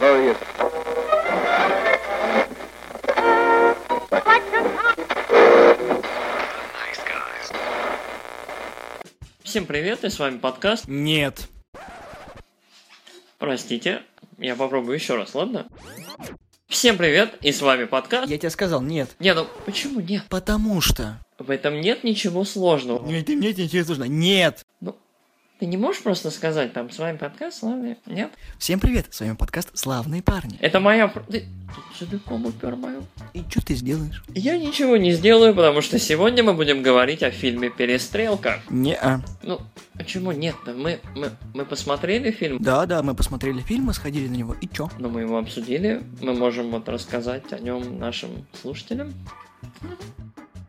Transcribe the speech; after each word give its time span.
Glorious. 0.00 0.36
Всем 9.42 9.66
привет, 9.66 10.02
и 10.04 10.08
с 10.08 10.18
вами 10.18 10.38
подкаст. 10.38 10.88
Нет. 10.88 11.48
Простите, 13.36 14.02
я 14.38 14.56
попробую 14.56 14.94
еще 14.94 15.16
раз, 15.16 15.34
ладно? 15.34 15.68
Всем 16.66 16.96
привет, 16.96 17.36
и 17.42 17.52
с 17.52 17.60
вами 17.60 17.84
подкаст. 17.84 18.30
Я 18.30 18.38
тебе 18.38 18.48
сказал 18.48 18.80
нет. 18.80 19.10
Не, 19.18 19.34
ну 19.34 19.46
почему 19.66 20.00
нет? 20.00 20.24
Потому 20.30 20.80
что. 20.80 21.18
В 21.38 21.50
этом 21.50 21.78
нет 21.78 22.04
ничего 22.04 22.44
сложного. 22.44 23.06
Нет, 23.06 23.28
нет, 23.28 23.58
ничего 23.58 23.84
сложного. 23.84 24.08
Нет. 24.08 24.64
Ну, 24.80 24.96
ты 25.60 25.66
не 25.66 25.76
можешь 25.76 26.02
просто 26.02 26.30
сказать, 26.30 26.72
там, 26.72 26.90
с 26.90 26.98
вами 26.98 27.18
подкаст, 27.18 27.58
с 27.58 27.62
вами... 27.62 27.98
Нет? 28.06 28.30
Всем 28.58 28.80
привет, 28.80 29.08
с 29.10 29.20
вами 29.20 29.34
подкаст 29.34 29.68
«Славные 29.74 30.22
парни». 30.22 30.56
Это 30.62 30.80
моя... 30.80 31.12
Ты 31.30 31.44
целиком 31.98 32.46
упер 32.46 32.76
мою. 32.76 33.02
И 33.34 33.44
что 33.46 33.66
ты 33.66 33.74
сделаешь? 33.74 34.24
Я 34.34 34.56
ничего 34.56 34.96
не 34.96 35.12
сделаю, 35.12 35.54
потому 35.54 35.82
что 35.82 35.98
сегодня 35.98 36.42
мы 36.42 36.54
будем 36.54 36.82
говорить 36.82 37.22
о 37.22 37.30
фильме 37.30 37.68
«Перестрелка». 37.68 38.60
Не-а. 38.70 39.20
Ну, 39.42 39.60
почему 39.98 40.32
нет-то? 40.32 40.72
Мы, 40.72 40.98
мы, 41.14 41.30
мы 41.52 41.66
посмотрели 41.66 42.30
фильм, 42.30 42.56
Да-да, 42.58 43.02
мы 43.02 43.14
посмотрели 43.14 43.60
фильм, 43.60 43.84
мы 43.84 43.92
сходили 43.92 44.28
на 44.28 44.36
него, 44.36 44.56
и 44.58 44.66
чё? 44.66 44.88
но 44.98 45.10
мы 45.10 45.20
его 45.20 45.36
обсудили. 45.36 46.02
Мы 46.22 46.32
можем 46.32 46.70
вот 46.70 46.88
рассказать 46.88 47.52
о 47.52 47.58
нем 47.58 47.98
нашим 47.98 48.46
слушателям. 48.62 49.12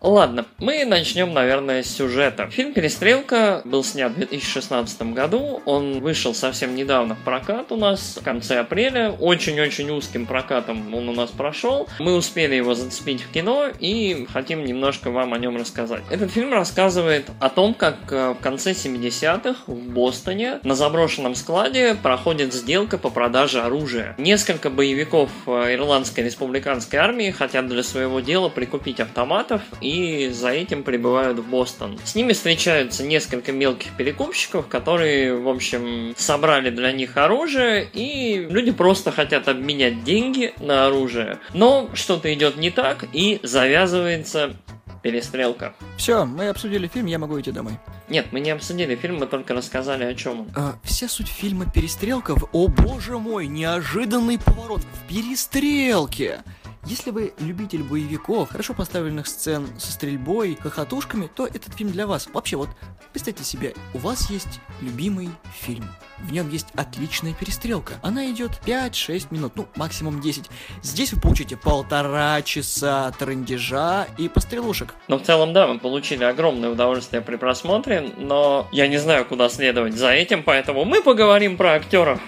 Ладно, 0.01 0.47
мы 0.57 0.83
начнем, 0.83 1.31
наверное, 1.31 1.83
с 1.83 1.95
сюжета. 1.95 2.47
Фильм 2.49 2.73
«Перестрелка» 2.73 3.61
был 3.65 3.83
снят 3.83 4.11
в 4.11 4.15
2016 4.15 5.13
году. 5.13 5.61
Он 5.65 5.99
вышел 5.99 6.33
совсем 6.33 6.73
недавно 6.73 7.13
в 7.13 7.19
прокат 7.19 7.71
у 7.71 7.75
нас, 7.75 8.17
в 8.19 8.23
конце 8.23 8.61
апреля. 8.61 9.11
Очень-очень 9.11 9.91
узким 9.91 10.25
прокатом 10.25 10.91
он 10.95 11.07
у 11.07 11.13
нас 11.13 11.29
прошел. 11.29 11.87
Мы 11.99 12.15
успели 12.15 12.55
его 12.55 12.73
зацепить 12.73 13.21
в 13.21 13.31
кино 13.31 13.67
и 13.79 14.25
хотим 14.33 14.65
немножко 14.65 15.11
вам 15.11 15.35
о 15.35 15.37
нем 15.37 15.55
рассказать. 15.55 16.01
Этот 16.09 16.31
фильм 16.31 16.51
рассказывает 16.51 17.29
о 17.39 17.49
том, 17.49 17.75
как 17.75 17.97
э, 18.09 18.31
в 18.31 18.41
конце 18.41 18.71
70-х 18.71 19.65
в 19.67 19.89
Бостоне 19.91 20.61
на 20.63 20.73
заброшенном 20.73 21.35
складе 21.35 21.93
проходит 21.93 22.55
сделка 22.55 22.97
по 22.97 23.11
продаже 23.11 23.61
оружия. 23.61 24.15
Несколько 24.17 24.71
боевиков 24.71 25.29
э, 25.45 25.75
Ирландской 25.75 26.21
республиканской 26.21 26.97
армии 26.97 27.29
хотят 27.29 27.67
для 27.67 27.83
своего 27.83 28.19
дела 28.19 28.49
прикупить 28.49 28.99
автоматов 28.99 29.61
и 29.79 29.90
за 30.31 30.49
этим 30.49 30.83
прибывают 30.83 31.39
в 31.39 31.49
Бостон. 31.49 31.99
С 32.03 32.15
ними 32.15 32.33
встречаются 32.33 33.03
несколько 33.03 33.51
мелких 33.51 33.95
перекупщиков, 33.97 34.67
которые, 34.67 35.35
в 35.35 35.47
общем, 35.47 36.13
собрали 36.17 36.69
для 36.69 36.91
них 36.91 37.17
оружие, 37.17 37.87
и 37.93 38.47
люди 38.49 38.71
просто 38.71 39.11
хотят 39.11 39.47
обменять 39.47 40.03
деньги 40.03 40.53
на 40.59 40.87
оружие. 40.87 41.39
Но 41.53 41.89
что-то 41.93 42.33
идет 42.33 42.57
не 42.57 42.71
так, 42.71 43.05
и 43.13 43.39
завязывается 43.43 44.55
перестрелка. 45.01 45.73
Все, 45.97 46.25
мы 46.25 46.49
обсудили 46.49 46.87
фильм, 46.87 47.07
я 47.07 47.19
могу 47.19 47.39
идти 47.39 47.51
домой. 47.51 47.73
Нет, 48.09 48.27
мы 48.31 48.39
не 48.39 48.51
обсудили 48.51 48.95
фильм, 48.95 49.17
мы 49.17 49.25
только 49.25 49.53
рассказали 49.53 50.03
о 50.03 50.13
чем 50.13 50.41
он. 50.41 50.47
А, 50.55 50.75
вся 50.83 51.07
суть 51.07 51.29
фильма 51.29 51.65
«Перестрелка» 51.71 52.35
в... 52.35 52.49
О 52.51 52.67
боже 52.67 53.17
мой, 53.17 53.47
неожиданный 53.47 54.37
поворот 54.37 54.81
в 54.81 55.07
«Перестрелке». 55.07 56.41
Если 56.85 57.11
вы 57.11 57.33
любитель 57.37 57.83
боевиков, 57.83 58.49
хорошо 58.49 58.73
поставленных 58.73 59.27
сцен 59.27 59.67
со 59.77 59.91
стрельбой, 59.91 60.55
хохотушками, 60.55 61.27
то 61.27 61.45
этот 61.45 61.75
фильм 61.75 61.91
для 61.91 62.07
вас. 62.07 62.27
Вообще, 62.33 62.57
вот, 62.57 62.69
представьте 63.11 63.43
себе, 63.43 63.75
у 63.93 63.99
вас 63.99 64.29
есть 64.31 64.59
любимый 64.81 65.29
фильм. 65.53 65.85
В 66.23 66.31
нем 66.31 66.49
есть 66.49 66.67
отличная 66.75 67.33
перестрелка. 67.33 67.95
Она 68.03 68.29
идет 68.29 68.51
5-6 68.65 69.27
минут, 69.31 69.53
ну, 69.55 69.67
максимум 69.75 70.21
10. 70.21 70.45
Здесь 70.83 71.13
вы 71.13 71.19
получите 71.19 71.57
полтора 71.57 72.41
часа 72.43 73.11
трындежа 73.17 74.07
и 74.17 74.29
пострелушек. 74.29 74.93
Но 75.07 75.17
в 75.17 75.23
целом, 75.23 75.53
да, 75.53 75.67
мы 75.67 75.79
получили 75.79 76.23
огромное 76.23 76.69
удовольствие 76.69 77.21
при 77.21 77.37
просмотре, 77.37 78.11
но 78.17 78.67
я 78.71 78.87
не 78.87 78.97
знаю, 78.97 79.25
куда 79.25 79.49
следовать 79.49 79.95
за 79.95 80.11
этим, 80.11 80.43
поэтому 80.43 80.85
мы 80.85 81.01
поговорим 81.01 81.57
про 81.57 81.73
актеров. 81.73 82.19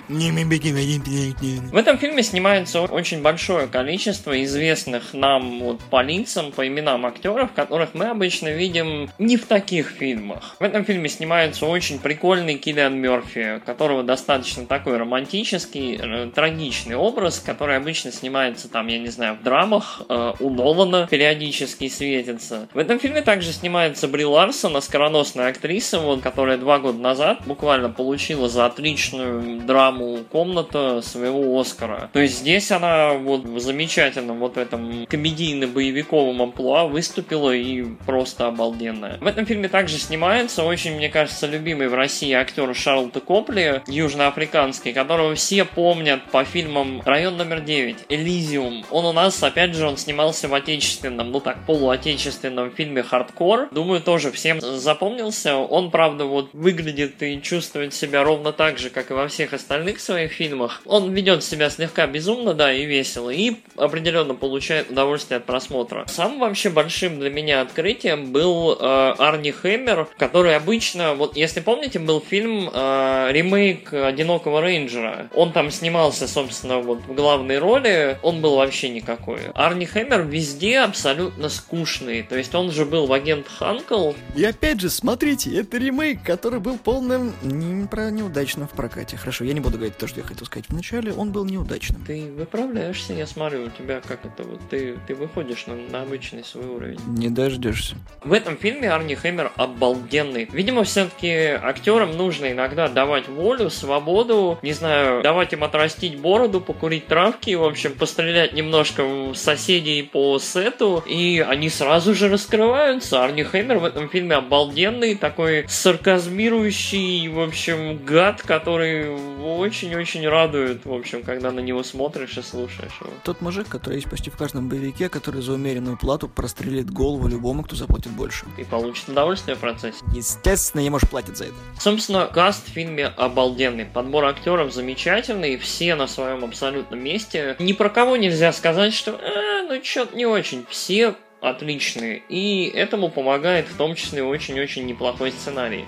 В 1.72 1.78
этом 1.78 1.98
фильме 1.98 2.24
снимается 2.24 2.82
очень 2.82 3.22
большое 3.22 3.68
количество 3.68 4.44
известных 4.44 5.14
нам 5.14 5.60
вот 5.60 5.80
по 5.82 6.02
лицам, 6.02 6.52
по 6.52 6.68
именам 6.68 7.06
актеров, 7.06 7.52
которых 7.54 7.94
мы 7.94 8.06
обычно 8.06 8.50
видим 8.50 9.10
не 9.20 9.38
в 9.38 9.46
таких 9.46 9.90
фильмах. 9.90 10.56
В 10.60 10.64
этом 10.64 10.84
фильме 10.84 11.10
снимается 11.10 11.66
очень 11.66 12.00
прикольный 12.44 12.56
Киллиан 12.56 12.96
Мерфи, 13.00 13.62
которого 13.66 14.04
достаточно 14.04 14.66
такой 14.66 14.98
романтический, 14.98 16.00
э, 16.02 16.30
трагичный 16.34 16.96
образ, 16.96 17.40
который 17.40 17.78
обычно 17.78 18.12
снимается 18.12 18.70
там, 18.70 18.88
я 18.88 19.00
не 19.00 19.08
знаю, 19.08 19.36
в 19.36 19.44
драмах, 19.44 20.02
э, 20.10 20.34
у 20.40 20.50
Нолана 20.50 21.08
периодически 21.10 21.88
светится. 21.88 22.68
В 22.74 22.78
этом 22.78 23.00
фильме 23.00 23.22
также 23.22 23.52
снимается 23.54 24.08
Бри 24.08 24.26
Ларсон, 24.26 24.82
скороносная 24.82 25.50
актриса, 25.50 26.00
вот, 26.00 26.22
которая 26.22 26.58
два 26.58 26.80
года 26.80 27.00
назад 27.00 27.40
буквально 27.46 27.90
получила 27.90 28.50
за 28.50 28.66
отличную 28.66 29.62
драму 29.62 30.20
«Комната» 30.32 31.02
своего 31.02 31.60
Оскара. 31.60 32.10
То 32.14 32.20
есть 32.20 32.40
здесь 32.40 32.72
она 32.72 33.14
вот 33.14 33.44
в 33.46 33.60
замечательном 33.60 34.40
вот 34.40 34.58
этом 34.58 35.06
комедийно-боевиковом 35.06 36.42
амплуа 36.42 36.86
выступила 36.88 37.52
и 37.52 37.84
просто 38.06 38.48
обалденная. 38.48 39.18
В 39.22 39.28
этом 39.28 39.46
фильме 39.46 39.70
также 39.70 39.98
снимается 39.98 40.64
очень, 40.64 40.96
мне 40.96 41.10
кажется, 41.10 41.48
любимый 41.48 41.88
в 41.88 41.94
России 41.94 42.33
актер 42.34 42.74
Шарлта 42.76 43.20
Копли, 43.20 43.82
южноафриканский, 43.88 44.94
которого 44.94 45.36
все 45.36 45.66
помнят 45.66 46.24
по 46.32 46.44
фильмам 46.44 47.02
«Район 47.06 47.38
номер 47.38 47.60
9», 47.60 48.06
«Элизиум». 48.10 48.86
Он 48.90 49.06
у 49.06 49.14
нас, 49.14 49.42
опять 49.42 49.76
же, 49.76 49.88
он 49.88 49.98
снимался 49.98 50.48
в 50.48 50.54
отечественном, 50.54 51.32
ну 51.32 51.40
так, 51.40 51.66
полуотечественном 51.66 52.72
фильме 52.72 53.04
«Хардкор». 53.04 53.70
Думаю, 53.72 54.02
тоже 54.02 54.32
всем 54.32 54.62
запомнился. 54.62 55.56
Он, 55.56 55.92
правда, 55.92 56.26
вот 56.26 56.50
выглядит 56.54 57.22
и 57.22 57.42
чувствует 57.42 57.94
себя 57.94 58.24
ровно 58.24 58.52
так 58.52 58.78
же, 58.78 58.90
как 58.90 59.12
и 59.12 59.14
во 59.14 59.28
всех 59.28 59.54
остальных 59.54 60.00
своих 60.00 60.32
фильмах. 60.32 60.82
Он 60.86 61.12
ведет 61.14 61.44
себя 61.44 61.70
слегка 61.70 62.08
безумно, 62.08 62.54
да, 62.54 62.74
и 62.74 62.86
весело, 62.86 63.30
и 63.30 63.56
определенно 63.78 64.36
получает 64.36 64.90
удовольствие 64.90 65.38
от 65.38 65.46
просмотра. 65.46 66.06
Самым 66.08 66.40
вообще 66.40 66.70
большим 66.70 67.20
для 67.20 67.30
меня 67.30 67.62
открытием 67.62 68.32
был 68.32 68.78
э, 68.80 69.16
Арни 69.18 69.52
Хэммер, 69.52 70.08
который 70.18 70.56
обычно, 70.56 71.16
вот 71.16 71.36
если 71.36 71.60
помните, 71.60 72.00
был 72.00 72.23
фильм 72.24 72.70
э, 72.74 73.28
ремейк 73.32 73.94
«Одинокого 73.94 74.62
рейнджера». 74.62 75.30
Он 75.34 75.52
там 75.52 75.72
снимался, 75.72 76.28
собственно, 76.28 76.80
вот 76.80 77.00
в 77.08 77.14
главной 77.14 77.60
роли, 77.60 78.18
он 78.22 78.42
был 78.42 78.56
вообще 78.56 78.90
никакой. 78.90 79.40
Арни 79.54 79.86
Хэммер 79.86 80.24
везде 80.24 80.80
абсолютно 80.80 81.50
скучный, 81.50 82.24
то 82.24 82.38
есть 82.38 82.54
он 82.56 82.72
же 82.72 82.86
был 82.86 83.08
в 83.08 83.14
«Агент 83.14 83.48
Ханкл», 83.48 84.14
И 84.36 84.44
опять 84.44 84.80
же, 84.80 84.90
смотрите, 84.90 85.56
это 85.58 85.78
ремейк, 85.78 86.24
который 86.24 86.60
был 86.60 86.78
полным 86.78 87.34
не, 87.44 87.88
про 87.88 88.10
неудачным 88.10 88.68
в 88.68 88.72
прокате. 88.72 89.18
Хорошо, 89.18 89.46
я 89.46 89.54
не 89.54 89.60
буду 89.60 89.78
говорить 89.78 89.98
то, 89.98 90.08
что 90.08 90.20
я 90.20 90.26
хотел 90.26 90.46
сказать 90.46 90.70
в 90.70 90.74
начале, 90.74 91.14
он 91.14 91.32
был 91.32 91.46
неудачным. 91.46 92.04
ты 92.06 92.32
выправляешься, 92.32 93.14
я 93.14 93.28
смотрю, 93.28 93.66
у 93.66 93.70
тебя 93.70 94.02
как 94.02 94.26
это 94.26 94.44
вот, 94.44 94.60
ты, 94.70 94.98
ты 95.08 95.16
выходишь 95.16 95.68
на, 95.68 95.76
на 95.76 96.02
обычный 96.02 96.44
свой 96.44 96.66
уровень. 96.66 97.00
Не 97.08 97.30
дождешься. 97.30 97.96
В 98.24 98.34
этом 98.34 98.58
фильме 98.58 98.90
Арни 98.90 99.16
Хэммер 99.16 99.52
обалденный. 99.56 100.50
Видимо, 100.52 100.84
все-таки 100.84 101.30
актерам 101.30 102.13
нужно 102.14 102.52
иногда 102.52 102.88
давать 102.88 103.28
волю, 103.28 103.70
свободу, 103.70 104.60
не 104.62 104.74
знаю, 104.74 105.22
давать 105.24 105.54
им 105.54 105.64
отрастить 105.64 106.20
бороду, 106.20 106.62
покурить 106.62 107.08
травки, 107.08 107.56
в 107.56 107.64
общем, 107.64 107.94
пострелять 107.94 108.54
немножко 108.54 109.04
в 109.04 109.36
соседей 109.36 110.04
по 110.04 110.40
сету, 110.40 111.04
и 111.06 111.46
они 111.48 111.70
сразу 111.70 112.14
же 112.14 112.30
раскрываются. 112.30 113.24
Арни 113.24 113.44
Хэммер 113.44 113.80
в 113.80 113.86
этом 113.86 114.10
фильме 114.10 114.36
обалденный, 114.36 115.16
такой 115.16 115.66
сарказмирующий, 115.68 117.28
в 117.28 117.40
общем, 117.40 118.04
гад, 118.04 118.42
который 118.42 119.10
очень-очень 119.44 120.28
радует, 120.28 120.86
в 120.86 120.94
общем, 120.94 121.24
когда 121.24 121.52
на 121.52 121.60
него 121.60 121.84
смотришь 121.84 122.38
и 122.38 122.42
слушаешь 122.42 122.94
его. 123.02 123.12
Тот 123.24 123.42
мужик, 123.42 123.68
который 123.68 123.96
есть 123.96 124.10
почти 124.10 124.30
в 124.30 124.38
каждом 124.38 124.70
боевике, 124.70 125.10
который 125.10 125.42
за 125.42 125.54
умеренную 125.54 125.98
плату 125.98 126.28
прострелит 126.28 126.90
голову 126.90 127.28
любому, 127.28 127.64
кто 127.64 127.76
заплатит 127.76 128.12
больше. 128.12 128.46
И 128.58 128.64
получит 128.64 129.10
удовольствие 129.10 129.56
в 129.56 129.60
процессе. 129.60 129.98
Естественно, 130.14 130.82
ему 130.82 131.00
же 131.00 131.08
платят 131.08 131.38
за 131.38 131.46
это. 131.46 131.56
Собственно, 131.94 132.26
каст 132.26 132.68
в 132.68 132.72
фильме 132.72 133.06
обалденный. 133.06 133.86
Подбор 133.86 134.26
актеров 134.26 134.74
замечательный, 134.74 135.58
все 135.58 135.94
на 135.94 136.08
своем 136.08 136.44
абсолютном 136.44 137.00
месте. 137.00 137.56
Ни 137.60 137.74
про 137.74 137.88
кого 137.88 138.18
нельзя 138.18 138.52
сказать, 138.52 138.96
что 138.96 139.12
«А, 139.12 139.62
ну 139.68 139.80
что-то 139.84 140.18
не 140.18 140.26
очень. 140.26 140.66
Все 140.70 141.14
отличные. 141.40 142.24
И 142.30 142.66
этому 142.66 143.10
помогает 143.10 143.68
в 143.68 143.78
том 143.78 143.94
числе 143.94 144.24
очень-очень 144.24 144.88
неплохой 144.88 145.32
сценарий. 145.32 145.86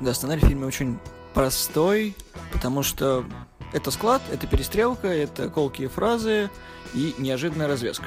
Да, 0.00 0.14
сценарий 0.14 0.40
в 0.40 0.46
фильме 0.46 0.64
очень 0.64 0.98
простой, 1.34 2.14
потому 2.50 2.82
что 2.82 3.26
это 3.74 3.90
склад, 3.90 4.22
это 4.32 4.46
перестрелка, 4.46 5.08
это 5.08 5.50
колкие 5.50 5.90
фразы 5.90 6.48
и 6.94 7.14
неожиданная 7.18 7.68
развязка. 7.68 8.06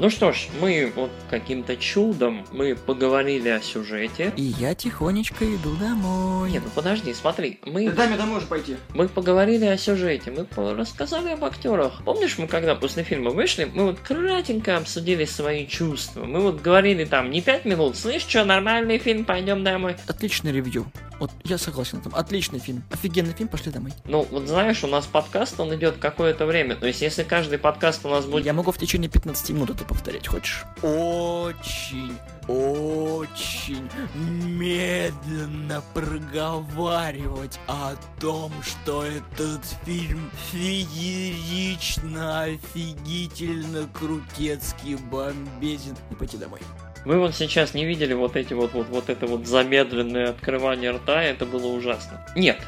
Ну 0.00 0.10
что 0.10 0.32
ж, 0.32 0.48
мы 0.60 0.92
вот 0.96 1.10
каким-то 1.30 1.76
чудом 1.76 2.44
мы 2.50 2.74
поговорили 2.74 3.48
о 3.48 3.60
сюжете. 3.60 4.32
И 4.36 4.42
я 4.42 4.74
тихонечко 4.74 5.44
иду 5.54 5.76
домой. 5.76 6.50
Нет, 6.50 6.62
ну 6.64 6.70
подожди, 6.74 7.14
смотри, 7.14 7.60
мы... 7.64 7.88
Да, 7.90 8.06
мне 8.06 8.16
домой 8.16 8.38
уже 8.38 8.46
пойти. 8.46 8.76
Мы 8.92 9.06
поговорили 9.06 9.66
о 9.66 9.78
сюжете, 9.78 10.32
мы 10.32 10.74
рассказали 10.74 11.30
об 11.30 11.44
актерах. 11.44 12.02
Помнишь, 12.04 12.38
мы 12.38 12.48
когда 12.48 12.74
после 12.74 13.04
фильма 13.04 13.30
вышли, 13.30 13.70
мы 13.72 13.84
вот 13.84 14.00
кратенько 14.00 14.76
обсудили 14.76 15.24
свои 15.26 15.64
чувства. 15.64 16.24
Мы 16.24 16.40
вот 16.40 16.60
говорили 16.60 17.04
там 17.04 17.30
не 17.30 17.40
пять 17.40 17.64
минут, 17.64 17.96
слышь, 17.96 18.22
что, 18.22 18.44
нормальный 18.44 18.98
фильм, 18.98 19.24
пойдем 19.24 19.62
домой. 19.62 19.94
Отличный 20.08 20.50
ревью. 20.50 20.86
Вот 21.24 21.32
я 21.42 21.56
согласен 21.56 21.96
на 21.96 22.00
этом. 22.00 22.14
Отличный 22.14 22.58
фильм. 22.58 22.82
Офигенный 22.90 23.32
фильм, 23.32 23.48
пошли 23.48 23.72
домой. 23.72 23.94
Ну, 24.04 24.28
вот 24.30 24.46
знаешь, 24.46 24.84
у 24.84 24.86
нас 24.86 25.06
подкаст, 25.06 25.58
он 25.58 25.74
идет 25.74 25.96
какое-то 25.96 26.44
время. 26.44 26.76
То 26.76 26.86
есть, 26.86 27.00
если 27.00 27.22
каждый 27.22 27.56
подкаст 27.56 28.04
у 28.04 28.10
нас 28.10 28.26
будет... 28.26 28.44
Я 28.44 28.52
могу 28.52 28.72
в 28.72 28.76
течение 28.76 29.08
15 29.08 29.50
минут 29.50 29.70
это 29.70 29.86
повторять, 29.86 30.26
хочешь? 30.26 30.64
Очень, 30.82 32.18
очень 32.46 33.88
медленно 34.14 35.82
проговаривать 35.94 37.58
о 37.68 37.94
том, 38.20 38.52
что 38.62 39.02
этот 39.02 39.64
фильм 39.86 40.30
феерично, 40.52 42.42
офигительно, 42.42 43.88
крутецкий, 43.94 44.96
бомбезен. 44.96 45.96
И 46.10 46.14
пойти 46.16 46.36
домой. 46.36 46.60
Вы 47.04 47.18
вот 47.18 47.34
сейчас 47.34 47.74
не 47.74 47.84
видели 47.84 48.14
вот 48.14 48.36
эти 48.36 48.54
вот, 48.54 48.72
вот, 48.72 48.88
вот 48.88 49.10
это 49.10 49.26
вот 49.26 49.46
замедленное 49.46 50.30
открывание 50.30 50.92
рта, 50.92 51.22
это 51.22 51.44
было 51.44 51.66
ужасно. 51.66 52.24
Нет, 52.34 52.58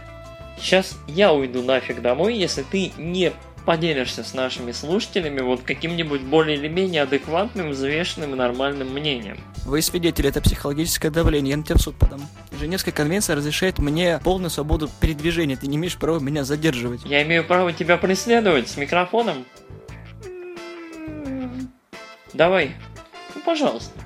сейчас 0.60 0.98
я 1.08 1.32
уйду 1.32 1.62
нафиг 1.62 2.02
домой, 2.02 2.36
если 2.36 2.62
ты 2.62 2.92
не 2.98 3.32
поделишься 3.64 4.22
с 4.22 4.32
нашими 4.32 4.72
слушателями 4.72 5.40
вот 5.40 5.62
каким-нибудь 5.62 6.20
более 6.20 6.56
или 6.56 6.68
менее 6.68 7.02
адекватным, 7.02 7.70
взвешенным 7.70 8.34
и 8.34 8.36
нормальным 8.36 8.92
мнением. 8.92 9.38
Вы 9.64 9.82
свидетели, 9.82 10.28
это 10.28 10.40
психологическое 10.40 11.10
давление, 11.10 11.50
я 11.50 11.56
на 11.56 11.64
тебя 11.64 11.74
в 11.74 11.80
суд 11.80 11.96
подам. 11.96 12.20
Женевская 12.58 12.92
конвенция 12.92 13.34
разрешает 13.34 13.78
мне 13.80 14.20
полную 14.22 14.50
свободу 14.50 14.88
передвижения, 15.00 15.56
ты 15.56 15.66
не 15.66 15.76
имеешь 15.78 15.96
права 15.96 16.20
меня 16.20 16.44
задерживать. 16.44 17.04
Я 17.04 17.22
имею 17.24 17.44
право 17.44 17.72
тебя 17.72 17.96
преследовать 17.96 18.68
с 18.68 18.76
микрофоном? 18.76 19.44
Давай, 22.32 22.76
ну 23.34 23.40
пожалуйста. 23.44 24.05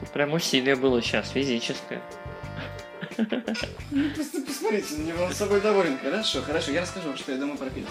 Тут 0.00 0.10
прям 0.12 0.32
усилие 0.32 0.76
было 0.76 1.02
сейчас, 1.02 1.30
физическое. 1.30 2.02
Ну, 3.90 4.10
просто 4.14 4.40
посмотрите, 4.42 4.94
на 4.94 5.02
него 5.02 5.30
с 5.30 5.36
собой 5.36 5.60
доволен. 5.60 5.98
Хорошо, 5.98 6.42
хорошо, 6.42 6.70
я 6.70 6.82
расскажу, 6.82 7.16
что 7.16 7.32
я 7.32 7.38
думаю 7.38 7.58
про 7.58 7.70
фильм. 7.70 7.88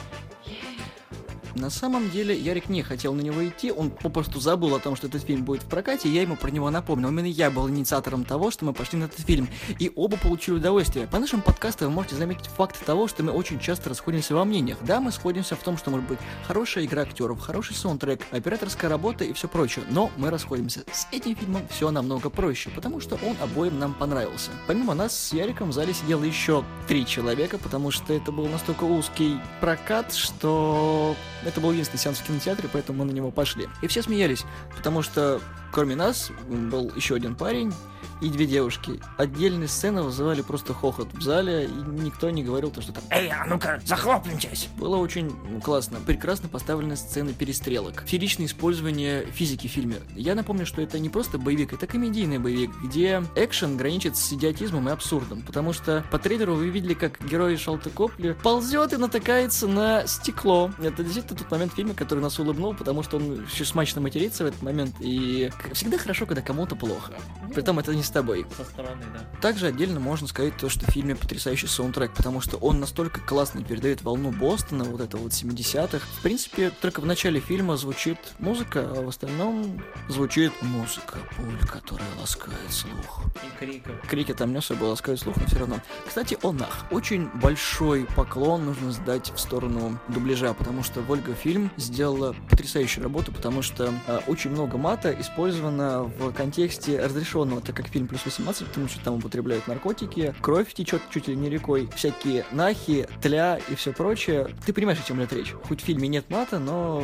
На 1.58 1.72
самом 1.72 2.12
деле, 2.12 2.38
Ярик 2.38 2.70
не 2.70 2.84
хотел 2.84 3.16
на 3.16 3.22
него 3.22 3.46
идти, 3.48 3.72
он 3.72 3.90
попросту 3.90 4.40
забыл 4.40 4.76
о 4.76 4.80
том, 4.80 4.96
что 4.96 5.08
этот 5.08 5.24
фильм 5.24 5.44
будет 5.44 5.64
в 5.64 5.66
прокате, 5.66 6.08
и 6.08 6.12
я 6.12 6.22
ему 6.22 6.36
про 6.36 6.52
него 6.52 6.70
напомнил. 6.70 7.10
Именно 7.10 7.26
я 7.26 7.50
был 7.50 7.68
инициатором 7.68 8.26
того, 8.26 8.52
что 8.52 8.64
мы 8.64 8.74
пошли 8.74 9.00
на 9.00 9.06
этот 9.06 9.22
фильм, 9.22 9.50
и 9.80 9.92
оба 9.96 10.18
получили 10.18 10.56
удовольствие. 10.56 11.08
По 11.08 11.18
нашим 11.18 11.42
подкастам 11.42 11.88
вы 11.88 11.96
можете 11.96 12.16
заметить 12.16 12.46
факт 12.46 12.86
того, 12.86 13.08
что 13.08 13.24
мы 13.24 13.32
очень 13.32 13.60
часто 13.60 13.90
расходимся 13.90 14.36
во 14.36 14.46
мнениях. 14.46 14.78
Да, 14.82 15.00
мы 15.00 15.12
сходимся 15.12 15.56
в 15.56 15.64
том, 15.64 15.78
что 15.78 15.90
может 15.90 16.08
быть 16.08 16.20
хорошая 16.46 16.86
игра 16.86 17.02
актеров, 17.02 17.40
хороший 17.40 17.76
саундтрек, 17.76 18.22
операторская 18.30 18.90
работа 18.90 19.24
и 19.24 19.34
все 19.34 19.48
прочее, 19.48 19.84
но 19.90 20.12
мы 20.16 20.30
расходимся. 20.30 20.84
С 20.92 21.08
этим 21.12 21.36
фильмом 21.36 21.68
все 21.70 21.90
намного 21.90 22.30
проще, 22.30 22.70
потому 22.70 23.00
что 23.02 23.16
он 23.16 23.36
обоим 23.42 23.80
нам 23.80 23.96
понравился. 23.96 24.52
Помимо 24.68 24.94
нас 24.94 25.18
с 25.18 25.34
Яриком 25.34 25.70
в 25.70 25.74
зале 25.74 25.96
сидело 25.96 26.24
еще 26.24 26.64
три 26.88 27.04
человека, 27.04 27.58
потому 27.58 27.90
что 27.90 28.14
это 28.14 28.32
был 28.32 28.48
настолько 28.48 28.84
узкий 28.84 29.38
прокат, 29.60 30.14
что 30.14 31.16
это 31.48 31.62
был 31.62 31.72
единственный 31.72 32.00
сеанс 32.00 32.20
в 32.20 32.28
кинотеатре, 32.28 32.70
поэтому 32.72 33.00
мы 33.00 33.06
на 33.06 33.16
него 33.16 33.32
пошли. 33.32 33.68
И 33.82 33.88
все 33.88 34.02
смеялись, 34.02 34.44
потому 34.76 35.02
что 35.02 35.42
кроме 35.72 35.96
нас 35.96 36.30
был 36.50 36.92
еще 36.96 37.16
один 37.16 37.36
парень, 37.36 37.74
и 38.22 38.30
две 38.30 38.46
девушки. 38.46 39.00
Отдельные 39.18 39.68
сцены 39.68 40.02
вызывали 40.02 40.42
просто 40.42 40.74
хохот 40.74 41.14
в 41.14 41.22
зале, 41.22 41.66
и 41.66 42.02
никто 42.02 42.30
не 42.30 42.44
говорил 42.44 42.72
то, 42.72 42.82
что 42.82 42.94
там 42.94 43.04
«Эй, 43.10 43.30
а 43.30 43.46
ну-ка, 43.46 43.82
захлопнитесь!» 43.86 44.70
Было 44.78 44.98
очень 44.98 45.32
ну, 45.50 45.62
классно. 45.62 46.00
Прекрасно 46.06 46.50
поставлены 46.50 46.96
сцены 46.96 47.34
перестрелок. 47.34 48.04
Фееричное 48.06 48.46
использование 48.46 49.26
физики 49.26 49.68
в 49.68 49.72
фильме. 49.72 49.98
Я 50.16 50.36
напомню, 50.36 50.66
что 50.66 50.82
это 50.82 51.00
не 51.00 51.10
просто 51.10 51.38
боевик, 51.38 51.74
это 51.74 51.88
комедийный 51.88 52.40
боевик, 52.40 52.72
где 52.84 53.24
экшен 53.36 53.78
граничит 53.78 54.18
с 54.18 54.34
идиотизмом 54.34 54.90
и 54.90 54.92
абсурдом. 54.92 55.42
Потому 55.42 55.74
что 55.74 56.04
по 56.12 56.20
трейлеру 56.20 56.56
вы 56.56 56.70
видели, 56.70 56.94
как 56.94 57.24
герой 57.26 57.58
Шалтыкопли 57.58 58.38
ползет 58.44 58.94
и 58.94 58.98
натыкается 58.98 59.68
на 59.68 60.08
стекло. 60.08 60.72
Это 60.80 61.04
действительно 61.04 61.40
тот 61.40 61.52
момент 61.52 61.74
в 61.74 61.76
фильме, 61.76 61.94
который 61.94 62.20
нас 62.20 62.40
улыбнул, 62.40 62.74
потому 62.74 63.04
что 63.04 63.18
он 63.18 63.46
еще 63.46 63.66
смачно 63.66 64.02
матерится 64.02 64.44
в 64.44 64.48
этот 64.48 64.62
момент. 64.62 64.96
И 65.00 65.52
всегда 65.74 65.98
хорошо, 65.98 66.26
когда 66.26 66.42
кому-то 66.42 66.76
плохо. 66.76 67.14
Притом 67.54 67.80
это 67.80 67.94
не 67.96 68.04
с 68.08 68.12
тобой. 68.12 68.46
Со 68.56 68.64
стороны, 68.64 69.04
да. 69.14 69.40
Также 69.42 69.68
отдельно 69.68 70.00
можно 70.00 70.28
сказать 70.28 70.58
то, 70.58 70.70
что 70.70 70.86
в 70.86 70.90
фильме 70.90 71.16
потрясающий 71.16 71.68
саундтрек, 71.68 72.14
потому 72.14 72.42
что 72.42 72.58
он 72.58 72.80
настолько 72.80 73.22
классно 73.22 73.64
передает 73.64 74.02
волну 74.02 74.32
Бостона, 74.32 74.84
вот 74.84 75.02
это 75.02 75.18
вот 75.18 75.32
70-х. 75.32 76.00
В 76.00 76.22
принципе, 76.22 76.72
только 76.82 77.02
в 77.02 77.06
начале 77.06 77.40
фильма 77.40 77.78
звучит 77.78 78.18
музыка, 78.40 78.92
а 78.96 79.02
в 79.02 79.10
остальном 79.10 79.82
звучит 80.10 80.54
музыка, 80.62 81.18
пуль, 81.36 81.68
которая 81.68 82.08
ласкает 82.20 82.72
слух. 82.72 83.22
И 83.44 83.60
криком. 83.60 83.94
Крики 84.10 84.34
там 84.34 84.52
не 84.52 84.58
особо 84.58 84.86
ласкают 84.86 85.20
слух, 85.20 85.36
но 85.38 85.46
все 85.46 85.60
равно. 85.60 85.82
Кстати, 86.08 86.38
о 86.42 86.52
нах. 86.52 86.86
Очень 86.92 87.30
большой 87.36 88.06
поклон 88.16 88.66
нужно 88.66 88.92
сдать 88.92 89.32
в 89.32 89.40
сторону 89.40 90.00
дубляжа, 90.08 90.54
потому 90.54 90.84
что 90.84 91.02
Вольга 91.02 91.34
фильм 91.34 91.72
сделала 91.78 92.36
потрясающую 92.50 93.04
работу, 93.04 93.32
потому 93.32 93.62
что 93.62 93.94
э, 94.08 94.20
очень 94.28 94.52
много 94.52 94.78
мата 94.78 95.12
использовано 95.20 96.04
в 96.04 96.32
контексте 96.32 97.00
разрешенного, 97.04 97.62
так 97.62 97.76
как 97.76 97.90
фильм 97.98 98.08
плюс 98.08 98.24
18, 98.26 98.68
потому 98.68 98.88
что 98.88 99.04
там 99.04 99.16
употребляют 99.16 99.68
наркотики, 99.68 100.36
кровь 100.42 100.72
течет 100.72 101.02
чуть 101.10 101.28
ли 101.28 101.36
не 101.36 101.50
рекой, 101.50 101.90
всякие 101.96 102.46
нахи, 102.52 103.08
тля 103.24 103.60
и 103.70 103.76
все 103.76 103.92
прочее. 103.92 104.50
Ты 104.68 104.72
понимаешь, 104.72 105.00
о 105.00 105.08
чем 105.08 105.18
идет 105.18 105.34
речь. 105.34 105.54
Хоть 105.68 105.82
в 105.82 105.84
фильме 105.84 106.08
нет 106.08 106.30
мата, 106.30 106.60
но 106.60 107.04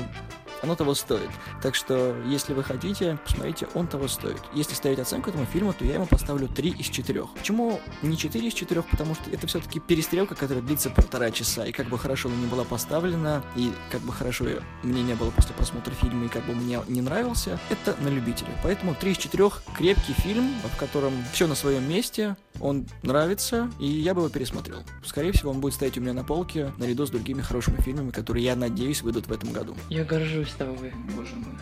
оно 0.63 0.75
того 0.75 0.95
стоит. 0.95 1.29
Так 1.61 1.75
что, 1.75 2.15
если 2.25 2.53
вы 2.53 2.63
хотите, 2.63 3.19
посмотрите, 3.23 3.67
он 3.75 3.87
того 3.87 4.07
стоит. 4.07 4.41
Если 4.53 4.73
ставить 4.73 4.99
оценку 4.99 5.29
этому 5.29 5.45
фильму, 5.45 5.73
то 5.73 5.85
я 5.85 5.95
ему 5.95 6.05
поставлю 6.05 6.47
3 6.47 6.69
из 6.71 6.87
4. 6.87 7.25
Почему 7.35 7.81
не 8.01 8.17
4 8.17 8.47
из 8.47 8.53
4? 8.53 8.81
Потому 8.83 9.13
что 9.13 9.29
это 9.29 9.45
все-таки 9.45 9.79
перестрелка, 9.79 10.35
которая 10.35 10.63
длится 10.63 10.89
полтора 10.89 11.31
часа, 11.31 11.65
и 11.65 11.71
как 11.71 11.87
бы 11.87 11.99
хорошо 11.99 12.29
она 12.29 12.37
не 12.37 12.47
была 12.47 12.63
поставлена, 12.63 13.43
и 13.55 13.71
как 13.91 14.01
бы 14.01 14.13
хорошо 14.13 14.45
мне 14.83 15.03
не 15.03 15.13
было 15.15 15.31
после 15.31 15.53
просмотра 15.53 15.91
фильма, 15.91 16.25
и 16.25 16.29
как 16.29 16.45
бы 16.45 16.55
мне 16.55 16.79
не 16.87 17.01
нравился, 17.01 17.59
это 17.69 17.95
на 18.01 18.07
любителя. 18.07 18.49
Поэтому 18.63 18.95
3 18.95 19.11
из 19.11 19.17
4 19.17 19.49
крепкий 19.75 20.13
фильм, 20.13 20.49
в 20.73 20.77
котором 20.77 21.13
все 21.33 21.47
на 21.47 21.55
своем 21.55 21.87
месте, 21.87 22.37
он 22.63 22.87
нравится, 23.03 23.69
и 23.77 23.85
я 23.85 24.13
бы 24.13 24.21
его 24.21 24.29
пересмотрел. 24.29 24.83
Скорее 25.05 25.33
всего, 25.33 25.51
он 25.51 25.59
будет 25.59 25.73
стоять 25.73 25.97
у 25.97 26.01
меня 26.01 26.13
на 26.13 26.23
полке 26.23 26.71
наряду 26.77 27.05
с 27.05 27.09
другими 27.09 27.41
хорошими 27.41 27.81
фильмами, 27.81 28.11
которые, 28.11 28.45
я 28.45 28.55
надеюсь, 28.55 29.01
выйдут 29.01 29.27
в 29.27 29.33
этом 29.33 29.51
году. 29.51 29.75
Я 29.89 30.05
горжусь 30.05 30.51
тобой. 30.57 30.93
Боже 31.15 31.35
мой. 31.35 31.53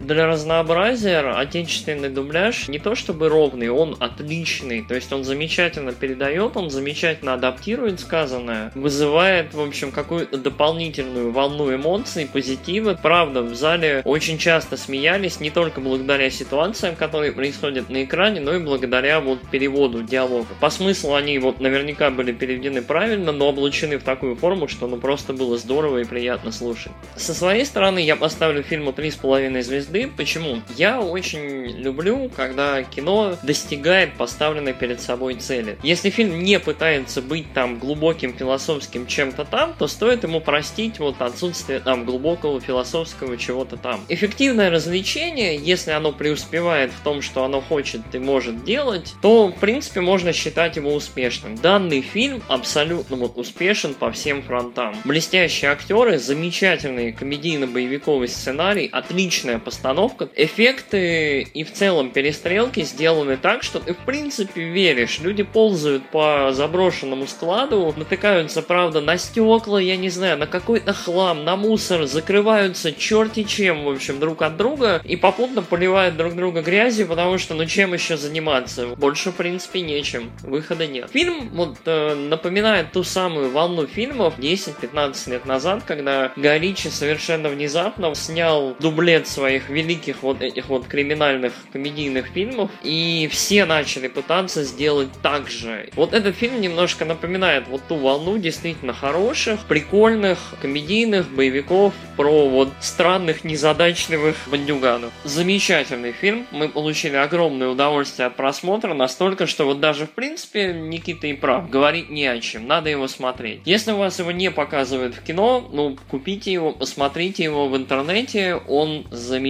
Для 0.00 0.26
разнообразия 0.26 1.18
отечественный 1.18 2.08
дубляж 2.08 2.68
не 2.68 2.78
то 2.78 2.94
чтобы 2.94 3.28
ровный, 3.28 3.68
он 3.68 3.96
отличный. 3.98 4.84
То 4.86 4.94
есть 4.94 5.12
он 5.12 5.24
замечательно 5.24 5.92
передает, 5.92 6.56
он 6.56 6.70
замечательно 6.70 7.34
адаптирует 7.34 8.00
сказанное, 8.00 8.70
вызывает, 8.74 9.54
в 9.54 9.60
общем, 9.60 9.90
какую-то 9.90 10.38
дополнительную 10.38 11.32
волну 11.32 11.74
эмоций, 11.74 12.28
позитива. 12.32 12.98
Правда, 13.00 13.42
в 13.42 13.54
зале 13.54 14.02
очень 14.04 14.38
часто 14.38 14.76
смеялись 14.76 15.40
не 15.40 15.50
только 15.50 15.80
благодаря 15.80 16.30
ситуациям, 16.30 16.94
которые 16.94 17.32
происходят 17.32 17.90
на 17.90 18.04
экране, 18.04 18.40
но 18.40 18.54
и 18.54 18.60
благодаря 18.60 19.20
вот 19.20 19.40
переводу 19.50 20.02
диалога. 20.02 20.48
По 20.60 20.70
смыслу 20.70 21.14
они 21.14 21.38
вот 21.38 21.60
наверняка 21.60 22.10
были 22.10 22.32
переведены 22.32 22.82
правильно, 22.82 23.32
но 23.32 23.48
облучены 23.48 23.98
в 23.98 24.04
такую 24.04 24.36
форму, 24.36 24.68
что 24.68 24.86
ну 24.86 24.96
просто 24.96 25.32
было 25.32 25.58
здорово 25.58 25.98
и 25.98 26.04
приятно 26.04 26.52
слушать. 26.52 26.92
Со 27.16 27.34
своей 27.34 27.64
стороны 27.64 27.98
я 27.98 28.14
поставлю 28.14 28.62
фильму 28.62 28.92
3,5 28.92 29.60
звезды 29.62 29.87
звезды. 29.88 30.10
Почему? 30.16 30.62
Я 30.76 31.00
очень 31.00 31.66
люблю, 31.78 32.30
когда 32.34 32.82
кино 32.82 33.36
достигает 33.42 34.14
поставленной 34.14 34.74
перед 34.74 35.00
собой 35.00 35.34
цели. 35.34 35.78
Если 35.82 36.10
фильм 36.10 36.42
не 36.42 36.58
пытается 36.60 37.22
быть 37.22 37.52
там 37.52 37.78
глубоким 37.78 38.34
философским 38.34 39.06
чем-то 39.06 39.44
там, 39.44 39.74
то 39.78 39.86
стоит 39.86 40.22
ему 40.22 40.40
простить 40.40 40.98
вот 40.98 41.20
отсутствие 41.20 41.80
там 41.80 42.04
глубокого 42.04 42.60
философского 42.60 43.36
чего-то 43.36 43.76
там. 43.76 44.00
Эффективное 44.08 44.70
развлечение, 44.70 45.56
если 45.56 45.90
оно 45.90 46.12
преуспевает 46.12 46.92
в 46.92 47.02
том, 47.02 47.22
что 47.22 47.44
оно 47.44 47.60
хочет 47.60 48.02
и 48.12 48.18
может 48.18 48.64
делать, 48.64 49.14
то 49.22 49.48
в 49.48 49.54
принципе 49.54 50.00
можно 50.00 50.32
считать 50.32 50.76
его 50.76 50.94
успешным. 50.94 51.56
Данный 51.56 52.02
фильм 52.02 52.42
абсолютно 52.48 53.16
вот 53.16 53.36
успешен 53.36 53.94
по 53.94 54.10
всем 54.12 54.42
фронтам. 54.42 54.94
Блестящие 55.04 55.70
актеры, 55.70 56.18
замечательный 56.18 57.12
комедийно-боевиковый 57.12 58.28
сценарий, 58.28 58.88
отличная 58.90 59.58
постановка 59.58 59.77
постановка. 59.78 60.28
Эффекты 60.34 61.42
и 61.42 61.62
в 61.62 61.72
целом 61.72 62.10
перестрелки 62.10 62.82
сделаны 62.82 63.36
так, 63.36 63.62
что 63.62 63.78
ты 63.78 63.94
в 63.94 63.98
принципе 63.98 64.64
веришь. 64.64 65.20
Люди 65.20 65.44
ползают 65.44 66.04
по 66.10 66.50
заброшенному 66.52 67.28
складу, 67.28 67.94
натыкаются, 67.96 68.62
правда, 68.62 69.00
на 69.00 69.16
стекла, 69.16 69.80
я 69.80 69.96
не 69.96 70.10
знаю, 70.10 70.36
на 70.36 70.46
какой-то 70.46 70.92
хлам, 70.92 71.44
на 71.44 71.56
мусор, 71.56 72.06
закрываются 72.06 72.92
черти 72.92 73.44
чем, 73.44 73.84
в 73.84 73.90
общем, 73.90 74.18
друг 74.18 74.42
от 74.42 74.56
друга 74.56 75.00
и 75.04 75.14
попутно 75.14 75.62
поливают 75.62 76.16
друг 76.16 76.34
друга 76.34 76.62
грязью, 76.62 77.06
потому 77.06 77.38
что, 77.38 77.54
ну 77.54 77.64
чем 77.64 77.94
еще 77.94 78.16
заниматься? 78.16 78.88
Больше, 78.96 79.30
в 79.30 79.36
принципе, 79.36 79.80
нечем. 79.82 80.32
Выхода 80.42 80.88
нет. 80.88 81.10
Фильм 81.12 81.50
вот 81.52 81.76
э, 81.84 82.14
напоминает 82.14 82.90
ту 82.92 83.04
самую 83.04 83.50
волну 83.50 83.86
фильмов 83.86 84.38
10-15 84.38 85.30
лет 85.30 85.46
назад, 85.46 85.84
когда 85.86 86.32
Горичи 86.34 86.88
совершенно 86.88 87.48
внезапно 87.48 88.12
снял 88.16 88.74
дублет 88.80 89.28
своих 89.28 89.67
великих 89.68 90.22
вот 90.22 90.42
этих 90.42 90.68
вот 90.68 90.86
криминальных 90.86 91.52
комедийных 91.72 92.26
фильмов, 92.26 92.70
и 92.82 93.28
все 93.30 93.64
начали 93.64 94.08
пытаться 94.08 94.64
сделать 94.64 95.08
так 95.22 95.50
же. 95.50 95.90
Вот 95.94 96.12
этот 96.12 96.36
фильм 96.36 96.60
немножко 96.60 97.04
напоминает 97.04 97.68
вот 97.68 97.82
ту 97.88 97.96
волну 97.96 98.38
действительно 98.38 98.92
хороших, 98.92 99.64
прикольных, 99.66 100.38
комедийных 100.60 101.30
боевиков 101.30 101.94
про 102.16 102.48
вот 102.48 102.70
странных, 102.80 103.44
незадачливых 103.44 104.36
бандюганов. 104.46 105.12
Замечательный 105.24 106.12
фильм. 106.12 106.46
Мы 106.50 106.68
получили 106.68 107.16
огромное 107.16 107.68
удовольствие 107.68 108.26
от 108.26 108.36
просмотра, 108.36 108.94
настолько, 108.94 109.46
что 109.46 109.64
вот 109.64 109.80
даже 109.80 110.06
в 110.06 110.10
принципе 110.10 110.72
Никита 110.72 111.26
и 111.26 111.34
прав. 111.34 111.70
Говорить 111.70 112.10
не 112.10 112.26
о 112.26 112.38
чем. 112.40 112.66
Надо 112.66 112.90
его 112.90 113.08
смотреть. 113.08 113.60
Если 113.64 113.92
у 113.92 113.96
вас 113.96 114.18
его 114.18 114.32
не 114.32 114.50
показывают 114.50 115.14
в 115.14 115.22
кино, 115.22 115.68
ну, 115.72 115.96
купите 116.10 116.52
его, 116.52 116.72
посмотрите 116.72 117.44
его 117.44 117.68
в 117.68 117.76
интернете. 117.76 118.56
Он 118.68 119.06
замечательный. 119.10 119.47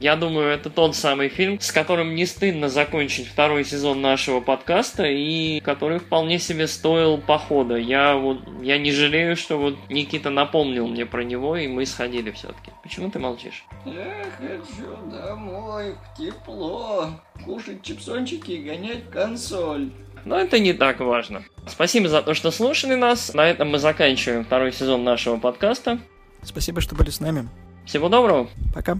Я 0.00 0.16
думаю, 0.16 0.48
это 0.48 0.70
тот 0.70 0.96
самый 0.96 1.28
фильм, 1.28 1.60
с 1.60 1.72
которым 1.72 2.14
не 2.14 2.26
стыдно 2.26 2.68
закончить 2.68 3.28
второй 3.28 3.64
сезон 3.64 4.00
нашего 4.00 4.40
подкаста 4.40 5.04
и 5.06 5.60
который 5.60 5.98
вполне 5.98 6.38
себе 6.38 6.66
стоил 6.66 7.18
похода. 7.18 7.76
Я 7.76 8.16
вот, 8.16 8.38
я 8.62 8.78
не 8.78 8.92
жалею, 8.92 9.36
что 9.36 9.58
вот 9.58 9.76
Никита 9.88 10.30
напомнил 10.30 10.86
мне 10.86 11.06
про 11.06 11.22
него, 11.22 11.56
и 11.56 11.68
мы 11.68 11.86
сходили 11.86 12.30
все-таки. 12.30 12.72
Почему 12.82 13.10
ты 13.10 13.18
молчишь? 13.18 13.64
Я 13.84 14.24
хочу 14.38 15.10
домой, 15.10 15.94
в 15.94 16.18
тепло, 16.18 17.10
кушать 17.44 17.82
чипсончики 17.82 18.52
и 18.52 18.62
гонять 18.62 19.10
консоль. 19.10 19.90
Но 20.24 20.38
это 20.38 20.58
не 20.58 20.72
так 20.72 21.00
важно. 21.00 21.44
Спасибо 21.66 22.08
за 22.08 22.22
то, 22.22 22.34
что 22.34 22.50
слушали 22.50 22.94
нас. 22.94 23.34
На 23.34 23.48
этом 23.48 23.70
мы 23.70 23.78
заканчиваем 23.78 24.44
второй 24.44 24.72
сезон 24.72 25.04
нашего 25.04 25.38
подкаста. 25.38 25.98
Спасибо, 26.42 26.80
что 26.80 26.94
были 26.94 27.10
с 27.10 27.20
нами. 27.20 27.48
Всего 27.88 28.10
доброго. 28.10 28.48
Пока. 28.74 28.98